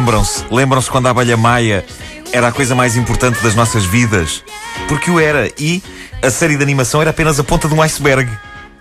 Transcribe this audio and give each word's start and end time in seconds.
Lembram-se, 0.00 0.46
lembram-se 0.50 0.90
quando 0.90 1.08
a 1.08 1.10
abelha 1.10 1.36
maia 1.36 1.84
era 2.32 2.48
a 2.48 2.52
coisa 2.52 2.74
mais 2.74 2.96
importante 2.96 3.38
das 3.42 3.54
nossas 3.54 3.84
vidas? 3.84 4.42
Porque 4.88 5.10
o 5.10 5.20
era. 5.20 5.46
E 5.58 5.82
a 6.22 6.30
série 6.30 6.56
de 6.56 6.62
animação 6.62 7.02
era 7.02 7.10
apenas 7.10 7.38
a 7.38 7.44
ponta 7.44 7.68
de 7.68 7.74
um 7.74 7.82
iceberg. 7.82 8.26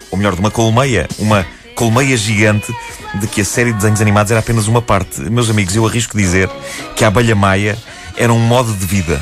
Ou 0.09 0.17
melhor, 0.17 0.33
de 0.33 0.39
uma 0.39 0.49
colmeia. 0.49 1.09
Uma 1.19 1.45
colmeia 1.75 2.15
gigante 2.15 2.73
de 3.15 3.27
que 3.27 3.41
a 3.41 3.45
série 3.45 3.73
de 3.73 3.79
desenhos 3.79 3.99
animados 3.99 4.31
era 4.31 4.39
apenas 4.39 4.65
uma 4.69 4.81
parte. 4.81 5.19
Meus 5.23 5.49
amigos, 5.49 5.75
eu 5.75 5.85
arrisco 5.85 6.17
dizer 6.17 6.49
que 6.95 7.03
a 7.03 7.09
abelha 7.09 7.35
maia 7.35 7.77
era 8.15 8.33
um 8.33 8.39
modo 8.39 8.73
de 8.73 8.85
vida. 8.85 9.21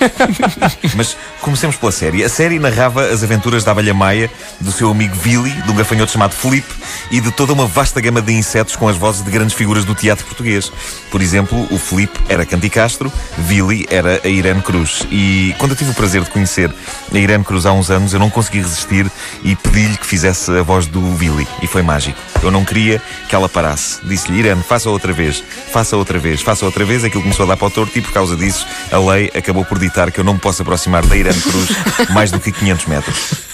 Mas 0.94 1.16
comecemos 1.40 1.76
pela 1.76 1.92
série. 1.92 2.24
A 2.24 2.28
série 2.28 2.58
narrava 2.58 3.06
as 3.06 3.22
aventuras 3.22 3.64
da 3.64 3.72
abelha 3.72 3.94
maia, 3.94 4.30
do 4.60 4.72
seu 4.72 4.90
amigo 4.90 5.14
Billy, 5.16 5.50
de 5.50 5.70
um 5.70 5.74
gafanhoto 5.74 6.12
chamado 6.12 6.34
Felipe 6.34 6.72
e 7.10 7.20
de 7.20 7.30
toda 7.30 7.52
uma 7.52 7.66
vasta 7.66 8.00
gama 8.00 8.20
de 8.20 8.32
insetos 8.32 8.76
com 8.76 8.88
as 8.88 8.96
vozes 8.96 9.24
de 9.24 9.30
grandes 9.30 9.54
figuras 9.54 9.84
do 9.84 9.94
teatro 9.94 10.24
português. 10.26 10.72
Por 11.10 11.20
exemplo, 11.20 11.66
o 11.70 11.78
Felipe 11.78 12.18
era 12.28 12.44
Canti 12.44 12.68
Castro, 12.68 13.12
Billy 13.38 13.86
era 13.90 14.20
a 14.24 14.28
Irene 14.28 14.62
Cruz. 14.62 15.06
E 15.10 15.54
quando 15.58 15.72
eu 15.72 15.76
tive 15.76 15.90
o 15.90 15.94
prazer 15.94 16.22
de 16.22 16.30
conhecer 16.30 16.72
a 17.12 17.18
Irene 17.18 17.44
Cruz 17.44 17.66
há 17.66 17.72
uns 17.72 17.90
anos, 17.90 18.12
eu 18.12 18.18
não 18.18 18.30
consegui 18.30 18.58
resistir 18.58 19.10
e 19.42 19.54
pedi-lhe 19.56 19.96
que 19.96 20.06
fizesse 20.06 20.50
a 20.50 20.62
voz 20.62 20.86
do 20.86 21.00
Billy. 21.00 21.46
E 21.62 21.66
foi 21.66 21.82
mágico. 21.82 22.18
Eu 22.42 22.50
não 22.50 22.64
queria 22.64 23.00
que 23.28 23.34
ela 23.34 23.48
parasse. 23.48 23.98
Disse-lhe, 24.04 24.38
Irene, 24.38 24.62
faça 24.62 24.88
outra 24.90 25.12
vez, 25.12 25.42
faça 25.72 25.96
outra 25.96 26.18
vez, 26.18 26.40
faça 26.42 26.64
outra 26.64 26.84
vez. 26.84 27.04
Aquilo 27.04 27.22
começou 27.22 27.44
a 27.44 27.48
dar 27.48 27.56
para 27.56 27.66
o 27.66 27.70
torto 27.70 27.98
e 27.98 28.02
por 28.02 28.12
causa 28.12 28.36
disso 28.36 28.66
a 28.90 28.98
lei 28.98 29.30
acabou 29.34 29.64
por 29.64 29.78
ditar 29.78 30.10
que 30.10 30.20
eu 30.20 30.24
não 30.24 30.34
me 30.34 30.40
posso 30.40 30.62
aproximar 30.62 31.04
da 31.06 31.16
Irene 31.16 31.40
Cruz 31.40 31.68
mais 32.10 32.30
do 32.30 32.38
que 32.40 32.52
500 32.52 32.86
metros. 32.86 33.46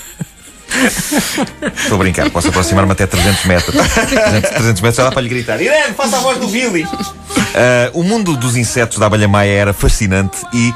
Estou 1.77 1.97
a 1.97 1.99
brincar, 1.99 2.31
posso 2.31 2.49
aproximar-me 2.49 2.93
até 2.93 3.07
300 3.07 3.45
metros. 3.45 3.75
300, 3.75 4.51
300 4.51 4.81
metros 4.81 4.97
já 4.97 5.05
dá 5.05 5.13
para 5.13 5.23
lhe 5.23 5.29
gritar: 5.29 5.61
Irene, 5.61 5.95
faça 5.95 6.17
a 6.17 6.21
voz 6.21 6.39
do 6.39 6.49
Billy! 6.49 6.85
Uh, 6.85 8.01
o 8.01 8.03
mundo 8.03 8.37
dos 8.37 8.57
insetos 8.57 8.99
da 8.99 9.07
abelha 9.07 9.29
maia 9.29 9.51
era 9.51 9.73
fascinante 9.73 10.39
e 10.53 10.73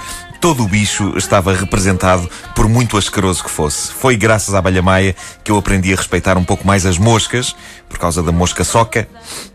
todo 0.46 0.62
o 0.62 0.68
bicho 0.68 1.12
estava 1.16 1.52
representado, 1.52 2.30
por 2.54 2.68
muito 2.68 2.96
asqueroso 2.96 3.42
que 3.42 3.50
fosse. 3.50 3.92
Foi 3.92 4.16
graças 4.16 4.54
à 4.54 4.58
abelha 4.60 4.80
maia 4.80 5.16
que 5.42 5.50
eu 5.50 5.58
aprendi 5.58 5.92
a 5.92 5.96
respeitar 5.96 6.38
um 6.38 6.44
pouco 6.44 6.64
mais 6.64 6.86
as 6.86 6.98
moscas, 6.98 7.56
por 7.88 7.98
causa 7.98 8.22
da 8.22 8.30
mosca 8.30 8.62
soca, 8.62 9.08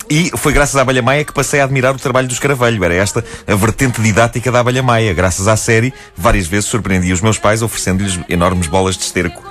e 0.09 0.29
foi 0.35 0.51
graças 0.51 0.75
à 0.75 0.81
abelha 0.81 1.01
maia 1.01 1.23
que 1.23 1.31
passei 1.31 1.61
a 1.61 1.63
admirar 1.63 1.95
o 1.95 1.97
trabalho 1.97 2.27
do 2.27 2.33
escaravelho. 2.33 2.83
Era 2.83 2.93
esta 2.93 3.23
a 3.47 3.55
vertente 3.55 4.01
didática 4.01 4.51
da 4.51 4.59
abelha 4.59 4.83
maia. 4.83 5.13
Graças 5.13 5.47
à 5.47 5.55
série, 5.55 5.93
várias 6.13 6.45
vezes 6.45 6.65
surpreendi 6.65 7.13
os 7.13 7.21
meus 7.21 7.37
pais 7.37 7.61
oferecendo-lhes 7.61 8.19
enormes 8.27 8.67
bolas 8.67 8.97
de 8.97 9.03
esterco. 9.03 9.41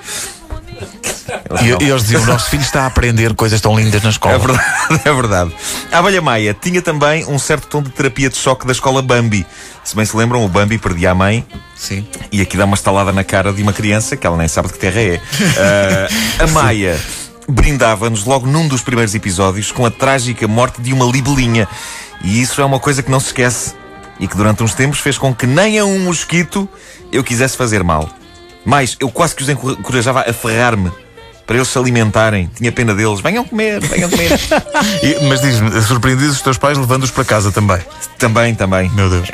E, 1.62 1.84
e 1.84 1.90
eles 1.90 2.02
diziam: 2.02 2.22
o 2.22 2.26
nosso 2.26 2.48
filho 2.50 2.62
está 2.62 2.82
a 2.82 2.86
aprender 2.86 3.34
coisas 3.34 3.60
tão 3.60 3.78
lindas 3.78 4.02
na 4.02 4.10
escola. 4.10 4.34
É 4.34 4.38
verdade, 4.38 5.00
é 5.04 5.12
verdade. 5.12 5.52
A 5.92 5.98
abelha 5.98 6.22
Maia 6.22 6.54
tinha 6.54 6.80
também 6.80 7.26
um 7.26 7.38
certo 7.38 7.66
tom 7.66 7.82
de 7.82 7.90
terapia 7.90 8.28
de 8.28 8.36
choque 8.36 8.66
da 8.66 8.72
escola 8.72 9.02
Bambi. 9.02 9.46
Se 9.82 9.96
bem 9.96 10.04
se 10.04 10.16
lembram, 10.16 10.44
o 10.44 10.48
Bambi 10.48 10.78
perdia 10.78 11.10
a 11.10 11.14
mãe. 11.14 11.44
Sim. 11.74 12.06
E 12.30 12.40
aqui 12.40 12.56
dá 12.56 12.64
uma 12.64 12.74
estalada 12.74 13.12
na 13.12 13.24
cara 13.24 13.52
de 13.52 13.62
uma 13.62 13.72
criança 13.72 14.16
que 14.16 14.26
ela 14.26 14.36
nem 14.36 14.48
sabe 14.48 14.68
de 14.68 14.74
que 14.74 14.80
terra 14.80 15.00
é. 15.00 15.16
Uh, 15.16 16.44
a 16.44 16.46
Maia 16.48 17.00
brindava-nos 17.48 18.24
logo 18.24 18.46
num 18.46 18.68
dos 18.68 18.82
primeiros 18.82 19.14
episódios 19.14 19.72
com 19.72 19.84
a 19.84 19.90
trágica 19.90 20.46
morte 20.46 20.80
de 20.80 20.92
uma 20.92 21.06
libelinha. 21.06 21.66
E 22.22 22.40
isso 22.40 22.60
é 22.60 22.64
uma 22.64 22.78
coisa 22.78 23.02
que 23.02 23.10
não 23.10 23.18
se 23.18 23.28
esquece. 23.28 23.74
E 24.18 24.28
que 24.28 24.36
durante 24.36 24.62
uns 24.62 24.74
tempos 24.74 24.98
fez 25.00 25.16
com 25.16 25.34
que 25.34 25.46
nem 25.46 25.78
a 25.78 25.84
um 25.84 25.98
mosquito 26.00 26.68
eu 27.10 27.24
quisesse 27.24 27.56
fazer 27.56 27.82
mal. 27.82 28.08
Mais, 28.64 28.96
eu 29.00 29.10
quase 29.10 29.34
que 29.34 29.42
os 29.42 29.48
encorajava 29.48 30.20
a 30.20 30.32
ferrar-me 30.32 30.92
para 31.50 31.56
eles 31.56 31.66
se 31.66 31.76
alimentarem. 31.76 32.48
Tinha 32.54 32.70
pena 32.70 32.94
deles. 32.94 33.20
Venham 33.20 33.44
comer, 33.44 33.80
venham 33.80 34.08
comer. 34.08 34.30
e, 35.02 35.26
mas 35.26 35.40
diz-me, 35.40 35.82
surpreendidos 35.82 36.36
os 36.36 36.42
teus 36.42 36.56
pais 36.56 36.78
levando-os 36.78 37.10
para 37.10 37.24
casa 37.24 37.50
também? 37.50 37.80
Também, 38.16 38.54
também. 38.54 38.88
Meu 38.90 39.10
Deus. 39.10 39.28
Uh, 39.30 39.32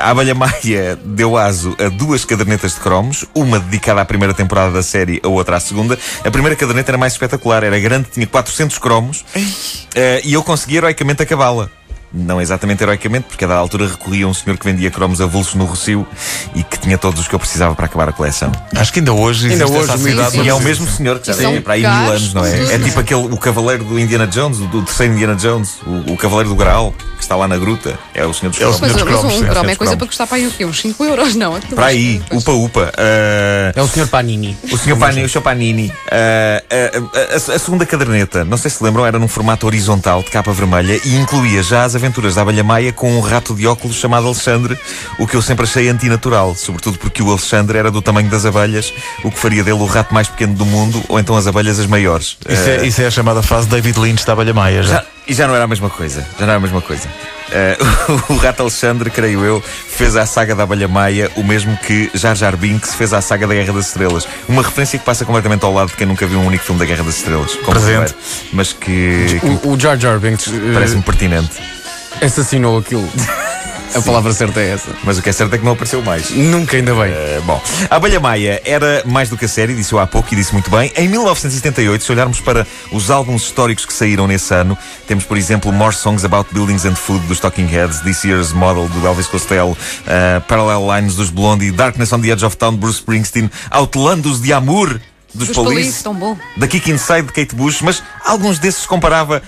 a 0.00 0.10
Abelha 0.10 0.36
Maia 0.36 0.96
deu 1.04 1.36
aso 1.36 1.76
a 1.84 1.88
duas 1.88 2.24
cadernetas 2.24 2.74
de 2.74 2.80
cromos, 2.80 3.24
uma 3.34 3.58
dedicada 3.58 4.00
à 4.00 4.04
primeira 4.04 4.32
temporada 4.32 4.70
da 4.70 4.84
série, 4.84 5.20
a 5.20 5.26
outra 5.26 5.56
à 5.56 5.60
segunda. 5.60 5.98
A 6.24 6.30
primeira 6.30 6.54
caderneta 6.54 6.92
era 6.92 6.98
mais 6.98 7.14
espetacular, 7.14 7.64
era 7.64 7.80
grande, 7.80 8.06
tinha 8.12 8.24
400 8.28 8.78
cromos 8.78 9.22
uh, 9.22 10.22
e 10.22 10.34
eu 10.34 10.44
consegui 10.44 10.76
heroicamente 10.76 11.24
acabá-la 11.24 11.68
não 12.12 12.40
exatamente 12.40 12.82
heroicamente, 12.82 13.26
porque 13.28 13.44
a 13.44 13.48
dada 13.48 13.60
altura 13.60 13.86
recorria 13.86 14.24
a 14.24 14.28
um 14.28 14.34
senhor 14.34 14.56
que 14.56 14.64
vendia 14.64 14.90
cromos 14.90 15.20
avulsos 15.20 15.54
no 15.54 15.64
Rocio 15.64 16.06
e 16.54 16.62
que 16.62 16.78
tinha 16.78 16.96
todos 16.96 17.20
os 17.20 17.28
que 17.28 17.34
eu 17.34 17.38
precisava 17.38 17.74
para 17.74 17.86
acabar 17.86 18.08
a 18.08 18.12
coleção. 18.12 18.50
Acho 18.74 18.92
que 18.92 19.00
ainda 19.00 19.12
hoje 19.12 19.50
ainda 19.50 19.66
hoje 19.66 19.90
essa 19.90 20.42
E 20.42 20.48
é 20.48 20.54
o 20.54 20.60
mesmo 20.60 20.88
senhor 20.88 21.18
que 21.18 21.26
já 21.26 21.34
tem 21.34 21.60
para 21.60 21.74
aí 21.74 21.82
mil 21.82 21.90
anos, 21.90 22.34
não 22.34 22.44
é? 22.44 22.74
É 22.74 22.78
tipo 22.78 22.98
aquele, 22.98 23.20
o 23.20 23.36
cavaleiro 23.36 23.84
do 23.84 23.98
Indiana 23.98 24.26
Jones, 24.26 24.58
do, 24.58 24.82
terceiro 24.82 25.14
Indiana 25.14 25.34
Jones, 25.34 25.76
o, 25.86 26.12
o 26.12 26.16
cavaleiro 26.16 26.48
do 26.50 26.56
Graal, 26.56 26.94
que 27.16 27.22
está 27.22 27.36
lá 27.36 27.46
na 27.46 27.58
gruta. 27.58 27.98
É 28.14 28.24
o 28.24 28.32
senhor 28.32 28.50
dos 28.50 28.58
cromos. 28.58 28.80
Mas, 28.80 28.92
mas 28.92 29.02
um 29.02 29.46
cromo 29.46 29.70
é 29.70 29.76
coisa 29.76 29.96
para 29.96 30.06
custar 30.06 30.26
para 30.26 30.36
aí 30.36 30.46
o 30.46 30.50
quê? 30.50 30.64
Uns 30.64 30.80
5 30.80 31.04
euros, 31.04 31.34
não? 31.34 31.56
É 31.56 31.60
para 31.60 31.86
aí, 31.86 32.22
upa 32.32 32.52
upa. 32.52 32.92
Uh, 32.94 33.78
é 33.78 33.82
o 33.82 33.88
senhor 33.88 34.08
Panini. 34.08 34.56
O 34.70 34.78
senhor 34.78 34.98
Panini, 34.98 35.24
o 35.24 35.28
senhor 35.28 35.42
Panini. 35.42 35.88
Uh, 35.88 37.02
uh, 37.02 37.10
a, 37.32 37.54
a, 37.54 37.58
segunda 37.58 37.84
caderneta, 37.84 38.44
não 38.44 38.56
sei 38.56 38.70
se 38.70 38.82
lembram, 38.82 39.04
era 39.04 39.18
num 39.18 39.28
formato 39.28 39.66
horizontal 39.66 40.22
de 40.22 40.30
capa 40.30 40.52
vermelha 40.52 41.00
e 41.04 41.16
incluía 41.16 41.62
já 41.62 41.84
as 41.84 41.94
aventuras 41.98 42.34
da 42.34 42.42
abelha 42.42 42.64
Maia 42.64 42.92
com 42.92 43.16
um 43.16 43.20
rato 43.20 43.54
de 43.54 43.66
óculos 43.66 43.96
chamado 43.96 44.26
Alexandre, 44.26 44.78
o 45.18 45.26
que 45.26 45.36
eu 45.36 45.42
sempre 45.42 45.64
achei 45.64 45.88
antinatural, 45.88 46.54
sobretudo 46.54 46.98
porque 46.98 47.22
o 47.22 47.30
Alexandre 47.30 47.78
era 47.78 47.90
do 47.90 48.00
tamanho 48.00 48.30
das 48.30 48.46
abelhas, 48.46 48.92
o 49.22 49.30
que 49.30 49.38
faria 49.38 49.62
dele 49.62 49.78
o 49.78 49.86
rato 49.86 50.14
mais 50.14 50.28
pequeno 50.28 50.54
do 50.54 50.64
mundo, 50.64 51.02
ou 51.08 51.18
então 51.18 51.36
as 51.36 51.46
abelhas 51.46 51.78
as 51.78 51.86
maiores. 51.86 52.38
Isso, 52.48 52.68
é, 52.68 52.86
isso 52.86 53.02
é 53.02 53.06
a 53.06 53.10
chamada 53.10 53.42
fase 53.42 53.68
David 53.68 53.98
Lynch 53.98 54.24
da 54.24 54.32
abelha 54.32 54.54
Maia, 54.54 54.82
já. 54.82 54.94
já. 54.94 55.04
E 55.28 55.34
já 55.34 55.46
não 55.46 55.54
era 55.54 55.64
a 55.64 55.68
mesma 55.68 55.90
coisa, 55.90 56.26
já 56.38 56.46
não 56.46 56.52
era 56.52 56.56
a 56.56 56.60
mesma 56.60 56.80
coisa. 56.80 57.06
Uh, 57.48 58.32
o 58.32 58.36
Rato 58.36 58.62
Alexandre, 58.62 59.10
creio 59.10 59.44
eu, 59.44 59.62
fez 59.62 60.16
à 60.16 60.24
saga 60.24 60.54
da 60.54 60.62
Abelha 60.62 60.88
Maia 60.88 61.30
o 61.36 61.42
mesmo 61.42 61.76
que 61.76 62.10
Jar 62.14 62.34
Jar 62.34 62.56
Binks 62.56 62.94
fez 62.94 63.12
à 63.12 63.20
saga 63.20 63.46
da 63.46 63.54
Guerra 63.54 63.74
das 63.74 63.88
Estrelas. 63.88 64.26
Uma 64.48 64.62
referência 64.62 64.98
que 64.98 65.04
passa 65.04 65.26
completamente 65.26 65.64
ao 65.64 65.72
lado 65.72 65.88
de 65.88 65.96
quem 65.96 66.06
nunca 66.06 66.26
viu 66.26 66.38
um 66.38 66.46
único 66.46 66.64
filme 66.64 66.78
da 66.78 66.86
Guerra 66.86 67.04
das 67.04 67.18
Estrelas. 67.18 67.54
Presente. 67.56 68.14
Mas 68.52 68.72
que. 68.72 69.38
que 69.40 69.46
o, 69.66 69.72
o 69.72 69.80
Jar 69.80 69.98
Jar 69.98 70.18
Binks. 70.18 70.46
Uh, 70.46 70.72
Parece-me 70.72 71.02
pertinente 71.02 71.77
assassinou 72.22 72.78
aquilo. 72.78 73.08
A 73.94 74.02
palavra 74.02 74.32
certa 74.32 74.60
é 74.60 74.70
essa. 74.70 74.90
Mas 75.02 75.18
o 75.18 75.22
que 75.22 75.30
é 75.30 75.32
certo 75.32 75.54
é 75.54 75.58
que 75.58 75.64
não 75.64 75.72
apareceu 75.72 76.02
mais. 76.02 76.30
Nunca, 76.30 76.76
ainda 76.76 76.94
bem. 76.94 77.10
Uh, 77.10 77.42
bom, 77.44 77.60
a 77.90 77.96
Abelha 77.96 78.20
Maia 78.20 78.60
era 78.64 79.02
mais 79.06 79.30
do 79.30 79.36
que 79.36 79.46
a 79.46 79.48
série, 79.48 79.74
disse 79.74 79.92
eu 79.92 79.98
há 79.98 80.06
pouco 80.06 80.28
e 80.32 80.36
disse 80.36 80.52
muito 80.52 80.70
bem. 80.70 80.92
Em 80.94 81.08
1978, 81.08 82.04
se 82.04 82.12
olharmos 82.12 82.40
para 82.40 82.66
os 82.92 83.10
álbuns 83.10 83.44
históricos 83.44 83.86
que 83.86 83.92
saíram 83.92 84.26
nesse 84.26 84.52
ano, 84.52 84.76
temos, 85.06 85.24
por 85.24 85.36
exemplo, 85.36 85.72
More 85.72 85.94
Songs 85.94 86.24
About 86.24 86.52
Buildings 86.52 86.84
and 86.84 86.96
Food 86.96 87.26
dos 87.26 87.40
Talking 87.40 87.66
Heads, 87.66 88.00
This 88.00 88.24
Year's 88.24 88.52
Model 88.52 88.88
do 88.88 89.06
Elvis 89.06 89.26
Costello, 89.26 89.72
uh, 89.72 90.40
Parallel 90.46 90.86
Lines 90.94 91.16
dos 91.16 91.30
Blondie, 91.30 91.72
Darkness 91.72 92.12
on 92.12 92.20
the 92.20 92.28
Edge 92.28 92.44
of 92.44 92.56
Town 92.56 92.76
Bruce 92.76 92.98
Springsteen, 92.98 93.50
Outlandos 93.70 94.40
de 94.40 94.52
Amour 94.52 95.00
dos, 95.34 95.48
dos 95.48 95.56
Police, 95.56 95.74
Police 95.74 96.04
tão 96.04 96.14
bom. 96.14 96.36
da 96.56 96.66
Kick 96.66 96.90
Inside 96.90 97.22
de 97.22 97.32
Kate 97.32 97.54
Bush, 97.54 97.80
mas 97.80 98.02
alguns 98.24 98.58
desses 98.58 98.86
comparava 98.86 99.42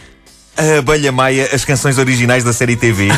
a 0.61 0.79
Abelha 0.79 1.11
Maia 1.11 1.49
as 1.53 1.65
canções 1.65 1.97
originais 1.99 2.45
da 2.45 2.53
série 2.53 2.77
TV. 2.77 3.09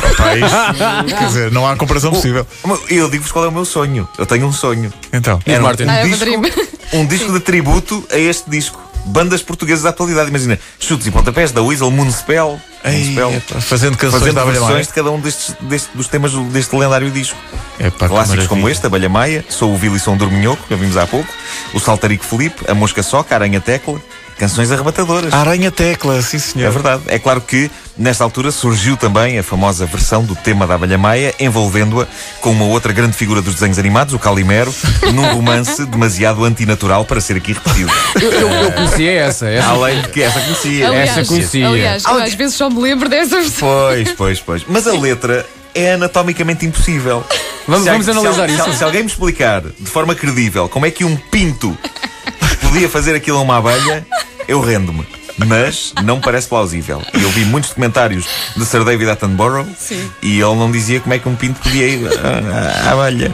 Quer 1.17 1.27
dizer, 1.27 1.51
não 1.51 1.67
há 1.67 1.75
comparação 1.75 2.11
possível. 2.11 2.47
Eu 2.89 3.09
digo-vos 3.09 3.31
qual 3.31 3.45
é 3.45 3.47
o 3.49 3.51
meu 3.51 3.65
sonho. 3.65 4.07
Eu 4.17 4.25
tenho 4.25 4.47
um 4.47 4.53
sonho. 4.53 4.91
Então, 5.11 5.39
Era 5.45 5.63
um, 5.63 5.67
um, 5.67 6.07
disco, 6.07 6.61
um 6.93 7.05
disco 7.05 7.33
de 7.33 7.39
tributo 7.39 8.05
a 8.11 8.17
este 8.17 8.49
disco. 8.49 8.81
Bandas 9.05 9.41
portuguesas 9.41 9.83
da 9.83 9.89
atualidade. 9.89 10.29
Imagina, 10.29 10.57
chutes 10.79 11.05
e 11.07 11.11
pontapés 11.11 11.51
da 11.51 11.61
Weasel, 11.61 11.91
Moonspell. 11.91 12.59
Ei, 12.85 13.15
fazendo 13.61 13.97
canções 13.97 14.19
fazendo 14.19 14.35
da 14.35 14.45
versões 14.45 14.87
de 14.87 14.93
cada 14.93 15.09
um 15.11 15.19
destes, 15.19 15.55
destes, 15.61 15.89
dos 15.93 16.07
temas 16.07 16.33
deste 16.33 16.75
lendário 16.75 17.09
disco. 17.11 17.37
Epa, 17.79 18.07
Clássicos 18.07 18.47
como 18.47 18.69
este, 18.69 18.85
Abelha 18.85 19.09
Maia, 19.09 19.43
Sou 19.49 19.73
o 19.73 19.77
Vili, 19.77 19.99
um 20.07 20.17
dorminhoco, 20.17 20.63
que 20.67 20.75
vimos 20.75 20.95
há 20.97 21.07
pouco, 21.07 21.27
o 21.73 21.79
Saltarico 21.79 22.23
Felipe, 22.25 22.63
a 22.69 22.73
Mosca 22.73 23.01
Soca, 23.01 23.33
a 23.33 23.37
Aranha 23.37 23.59
Tecla, 23.59 24.01
canções 24.43 24.71
arrebatadoras. 24.73 25.33
Aranha 25.33 25.71
Tecla, 25.71 26.21
sim 26.21 26.37
senhor. 26.37 26.67
É 26.67 26.69
verdade. 26.69 27.03
É 27.07 27.17
claro 27.17 27.39
que, 27.39 27.71
nesta 27.97 28.25
altura, 28.25 28.51
surgiu 28.51 28.97
também 28.97 29.39
a 29.39 29.43
famosa 29.43 29.85
versão 29.85 30.21
do 30.25 30.35
tema 30.35 30.67
da 30.67 30.75
Abelha 30.75 30.97
Maia, 30.97 31.33
envolvendo-a 31.39 32.05
com 32.41 32.51
uma 32.51 32.65
outra 32.65 32.91
grande 32.91 33.13
figura 33.15 33.41
dos 33.41 33.53
desenhos 33.53 33.79
animados, 33.79 34.13
o 34.13 34.19
Calimero, 34.19 34.73
num 35.13 35.33
romance 35.33 35.85
demasiado 35.85 36.43
antinatural 36.43 37.05
para 37.05 37.21
ser 37.21 37.37
aqui 37.37 37.53
repetido. 37.53 37.89
Eu, 38.21 38.31
eu, 38.33 38.49
eu 38.49 38.71
conhecia 38.73 39.11
essa. 39.13 39.47
essa. 39.47 39.69
Além 39.69 40.01
de 40.01 40.09
que 40.09 40.21
essa 40.21 40.41
conhecia. 40.41 40.87
Aliás, 40.89 41.09
Essa 41.17 41.25
conhecia. 41.25 41.67
aliás 41.69 42.03
eu 42.03 42.19
às 42.21 42.33
vezes 42.33 42.55
só 42.55 42.69
me 42.69 42.81
lembro 42.81 43.07
dessa 43.07 43.37
versão. 43.39 43.59
Pois, 43.67 44.11
pois, 44.11 44.39
pois. 44.41 44.65
Mas 44.67 44.85
a 44.87 44.91
letra 44.91 45.45
é 45.73 45.93
anatomicamente 45.93 46.65
impossível. 46.65 47.23
Vamos- 47.65 47.85
Se 47.85 47.89
vamos 47.91 48.05
se 48.05 48.11
al- 48.11 48.17
analisar 48.33 48.63
se 48.65 48.69
isso. 48.71 48.77
Se 48.79 48.83
alguém 48.83 49.03
me 49.03 49.09
explicar 49.09 49.61
de 49.61 49.89
forma 49.89 50.13
credível 50.13 50.67
como 50.67 50.85
é 50.85 50.91
que 50.91 51.05
um 51.05 51.15
pinto 51.15 51.77
podia 52.61 52.89
fazer 52.89 53.15
aquilo 53.15 53.37
a 53.37 53.41
uma 53.41 53.57
abelha, 53.57 54.05
eu 54.47 54.59
rendo-me. 54.61 55.05
Mas 55.35 55.93
não 56.03 56.21
parece 56.21 56.47
plausível. 56.47 57.01
Eu 57.11 57.27
vi 57.31 57.43
muitos 57.45 57.71
documentários 57.71 58.23
de 58.55 58.63
Sir 58.67 58.83
David 58.83 59.09
Attenborough 59.09 59.65
Sim. 59.79 60.07
e 60.21 60.39
ele 60.39 60.55
não 60.55 60.71
dizia 60.71 60.99
como 60.99 61.11
é 61.15 61.17
que 61.17 61.27
um 61.27 61.35
pinto 61.35 61.59
podia 61.59 61.87
ir 61.87 62.07
à- 62.19 62.89
à 62.89 62.91
abelha. 62.93 63.33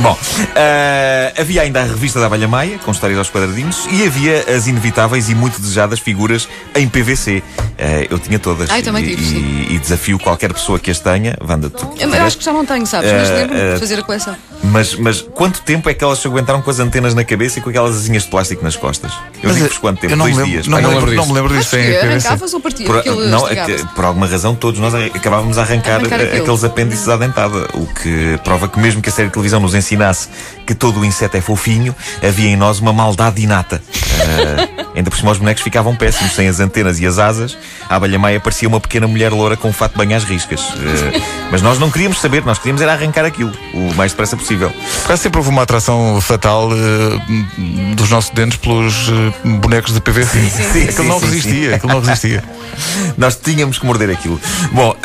Bom, 0.00 0.16
ah, 0.54 1.32
havia 1.40 1.62
ainda 1.62 1.80
a 1.80 1.84
revista 1.84 2.20
da 2.20 2.26
Abelha 2.26 2.46
Maia, 2.46 2.78
com 2.78 2.92
histórias 2.92 3.18
aos 3.18 3.28
quadradinhos, 3.28 3.86
e 3.90 4.06
havia 4.06 4.44
as 4.56 4.68
inevitáveis 4.68 5.28
e 5.30 5.34
muito 5.34 5.60
desejadas 5.60 5.98
figuras 5.98 6.48
em 6.76 6.88
PVC. 6.88 7.42
Ah, 7.76 8.06
eu 8.08 8.20
tinha 8.20 8.38
todas. 8.38 8.70
Ai, 8.70 8.80
também 8.82 9.04
e, 9.04 9.16
tive, 9.16 9.34
e- 9.36 9.74
e 9.74 9.78
desafio 9.80 10.20
qualquer 10.20 10.52
pessoa 10.52 10.78
que 10.78 10.92
as 10.92 11.00
tenha. 11.00 11.36
Wanda, 11.46 11.68
tu. 11.68 11.92
Eu, 11.98 12.08
eu 12.08 12.22
acho 12.22 12.38
que 12.38 12.44
já 12.44 12.52
não 12.52 12.64
tenho, 12.64 12.86
sabes? 12.86 13.10
Mas 13.12 13.28
lembro-me 13.30 13.60
eh, 13.60 13.74
de 13.74 13.80
fazer 13.80 13.98
a 13.98 14.02
coleção. 14.02 14.36
Mas, 14.62 14.94
mas 14.94 15.20
quanto 15.20 15.60
tempo 15.62 15.90
é 15.90 15.94
que 15.94 16.04
elas 16.04 16.18
se 16.18 16.26
aguentaram 16.26 16.62
com 16.62 16.70
as 16.70 16.78
antenas 16.78 17.14
na 17.14 17.24
cabeça 17.24 17.58
e 17.58 17.62
com 17.62 17.70
aquelas 17.70 17.96
asinhas 17.96 18.22
de 18.22 18.28
plástico 18.28 18.62
nas 18.62 18.76
costas? 18.76 19.12
Eu 19.42 19.52
digo-vos 19.52 19.78
quanto 19.78 20.00
tempo? 20.00 20.16
Dois 20.16 20.30
me 20.30 20.36
lembro, 20.36 20.52
dias. 20.52 20.66
não, 20.68 20.78
me 20.78 20.82
não 20.82 20.90
lembro, 20.90 21.12
não 21.14 21.26
me 21.26 21.32
lembro 21.32 21.56
disso 21.56 21.70
que 21.70 21.76
em 21.76 21.92
PVC. 21.92 22.06
arrancavas 22.06 22.54
ou 22.54 22.60
partia? 22.60 22.86
Por, 22.86 23.04
não, 23.04 23.48
é 23.48 23.84
por 23.94 24.04
alguma 24.04 24.26
razão 24.26 24.54
todos 24.54 24.80
nós 24.80 24.94
acabávamos 24.94 25.58
a 25.58 25.62
arrancar, 25.62 25.96
Arrancar 25.96 26.20
eh, 26.20 26.38
aqueles 26.38 26.64
apêndices 26.64 27.08
à 27.08 27.16
dentada, 27.16 27.68
o 27.74 27.86
que 27.86 28.38
prova 28.44 28.68
que 28.68 28.78
mesmo 28.78 29.02
que 29.02 29.08
a 29.08 29.12
série 29.12 29.28
de 29.28 29.34
televisão 29.34 29.60
nos 29.60 29.74
ensinasse 29.74 30.28
que 30.66 30.74
todo 30.74 31.00
o 31.00 31.04
inseto 31.04 31.36
é 31.36 31.40
fofinho, 31.40 31.94
havia 32.22 32.48
em 32.48 32.56
nós 32.56 32.78
uma 32.78 32.92
maldade 32.92 33.42
inata. 33.42 33.82
Eh, 34.20 34.81
ainda 34.94 35.10
por 35.10 35.16
cima 35.16 35.30
os 35.30 35.38
bonecos 35.38 35.62
ficavam 35.62 35.94
péssimos, 35.94 36.34
sem 36.34 36.48
as 36.48 36.60
antenas 36.60 37.00
e 37.00 37.06
as 37.06 37.18
asas. 37.18 37.56
A 37.88 37.96
abelha 37.96 38.18
maia 38.18 38.40
parecia 38.40 38.68
uma 38.68 38.80
pequena 38.80 39.06
mulher 39.06 39.32
loura 39.32 39.56
com 39.56 39.68
um 39.68 39.72
fato 39.72 39.98
bem 39.98 40.14
às 40.14 40.24
riscas. 40.24 40.60
Eh, 40.60 41.20
mas 41.50 41.62
nós 41.62 41.78
não 41.78 41.90
queríamos 41.90 42.20
saber, 42.20 42.44
nós 42.44 42.58
queríamos 42.58 42.82
era 42.82 42.92
arrancar 42.92 43.24
aquilo 43.24 43.52
o 43.74 43.94
mais 43.94 44.12
depressa 44.12 44.36
possível. 44.36 44.72
Acaso 45.04 45.22
sempre 45.22 45.38
houve 45.38 45.50
uma 45.50 45.62
atração 45.62 46.20
fatal 46.20 46.70
eh, 46.72 47.94
dos 47.94 48.10
nossos 48.10 48.30
dentes 48.30 48.58
pelos 48.58 49.08
eh, 49.08 49.48
bonecos 49.58 49.94
de 49.94 50.00
PVC. 50.00 50.38
sim, 50.72 50.84
aquilo 50.84 51.08
não 51.08 51.20
sim, 51.20 51.26
sim, 51.26 51.32
resistia, 51.32 51.76
aquilo 51.76 51.92
não 51.92 52.00
resistia. 52.00 52.44
Nós 53.18 53.36
tínhamos 53.36 53.78
que 53.78 53.84
morder 53.84 54.10
aquilo. 54.10 54.40
Bom, 54.72 54.96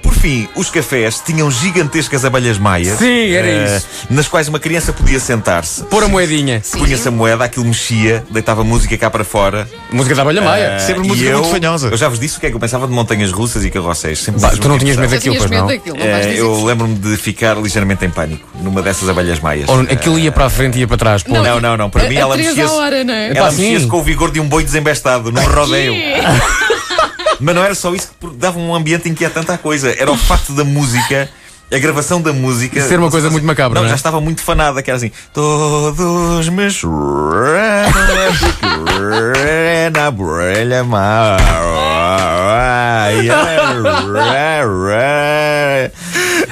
por 0.00 0.14
fim, 0.14 0.48
os 0.54 0.70
cafés 0.70 1.20
tinham 1.24 1.50
gigantescas 1.50 2.24
abelhas 2.24 2.56
maias. 2.56 2.98
Sim, 2.98 3.32
era 3.32 3.76
isso. 3.76 3.86
Nas 4.08 4.28
quais 4.28 4.46
uma 4.48 4.60
criança 4.60 4.92
podia 4.92 5.18
sentar-se. 5.18 5.82
Pôr 5.84 6.04
a 6.04 6.08
moedinha. 6.08 6.62
Punha-se 6.72 7.08
a 7.08 7.10
moeda, 7.10 7.44
aquilo 7.44 7.64
mexia, 7.64 8.24
deitava 8.30 8.62
música 8.62 8.96
cá 8.96 9.10
para 9.10 9.19
fora. 9.24 9.68
Música 9.92 10.14
da 10.14 10.22
Abelha 10.22 10.42
Maia. 10.42 10.76
Ah, 10.76 10.78
Sempre 10.80 11.04
e 11.04 11.08
música 11.08 11.30
eu, 11.30 11.38
muito 11.40 11.50
fanhosa. 11.52 11.88
Eu 11.88 11.96
já 11.96 12.08
vos 12.08 12.18
disse 12.18 12.36
o 12.36 12.40
que 12.40 12.46
é 12.46 12.50
que 12.50 12.56
eu 12.56 12.60
pensava 12.60 12.86
de 12.86 12.92
montanhas 12.92 13.32
russas 13.32 13.64
e 13.64 13.70
carrosséis. 13.70 14.18
Sempre 14.20 14.40
Bah, 14.40 14.50
tu 14.50 14.68
não 14.68 14.78
tinhas 14.78 14.96
medo 14.96 15.10
daquilo, 15.10 15.36
pois 15.36 15.50
não? 15.50 15.66
daquilo, 15.66 15.96
não 15.96 16.20
dizer 16.20 16.36
eu 16.36 16.64
lembro-me 16.64 16.94
de 16.94 17.16
ficar 17.16 17.56
ligeiramente 17.56 18.04
em 18.04 18.10
pânico 18.10 18.48
numa 18.62 18.82
dessas 18.82 19.08
abelhas 19.08 19.40
maias. 19.40 19.68
Ou 19.68 19.80
aquilo 19.80 20.18
ia 20.18 20.30
para 20.32 20.46
a 20.46 20.50
frente 20.50 20.76
e 20.76 20.80
ia 20.80 20.86
para 20.88 20.96
trás. 20.96 21.22
pô. 21.22 21.32
Não, 21.32 21.60
não, 21.60 21.76
não. 21.76 21.90
Para 21.90 22.04
A- 22.04 22.08
mim 22.08 22.16
a 22.16 22.20
ela 22.20 22.36
mexia-se. 22.36 23.04
não 23.04 23.14
é? 23.14 23.36
Ela 23.36 23.50
sim. 23.50 23.62
mexia-se 23.62 23.86
com 23.86 23.98
o 23.98 24.02
vigor 24.02 24.30
de 24.30 24.40
um 24.40 24.46
boi 24.48 24.62
desembestado 24.64 25.30
num 25.32 25.42
rodeio. 25.44 25.94
Mas 27.40 27.54
não 27.54 27.64
era 27.64 27.74
só 27.74 27.94
isso 27.94 28.10
que 28.20 28.26
dava 28.36 28.58
um 28.58 28.74
ambiente 28.74 29.08
inquietante 29.08 29.50
à 29.50 29.56
coisa. 29.56 29.94
Era 29.98 30.10
o 30.12 30.16
facto 30.16 30.52
da 30.52 30.62
música, 30.62 31.26
a 31.72 31.78
gravação 31.78 32.20
da 32.20 32.32
música. 32.34 32.80
Ser 32.82 32.98
uma 32.98 33.10
coisa 33.10 33.30
muito 33.30 33.46
macabra, 33.46 33.76
Não, 33.76 33.82
não 33.82 33.86
é? 33.86 33.90
já 33.90 33.96
estava 33.96 34.20
muito 34.20 34.42
fanada, 34.42 34.82
que 34.82 34.90
era 34.90 34.98
assim. 34.98 35.10
Todos 35.32 36.48
me 36.50 36.68
choram 38.86 39.90
na 39.92 40.10
brelha 40.10 40.84